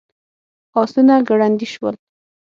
[0.81, 1.95] آسونه ګړندي شول.